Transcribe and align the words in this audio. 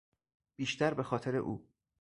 بیشتر 0.55 0.93
بهخاطر 0.93 1.35
او 1.35 1.69